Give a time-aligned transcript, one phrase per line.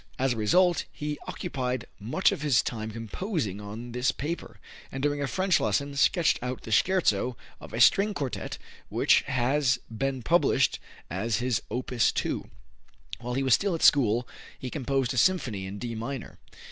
[0.17, 4.59] As a result, he occupied much of his time composing on this paper,
[4.91, 8.57] and during a French lesson sketched out the scherzo of a string quartet
[8.89, 10.79] which has been published
[11.11, 12.49] as his Opus 2.
[13.19, 14.27] While he was still at school,
[14.57, 16.39] he composed a symphony in D minor.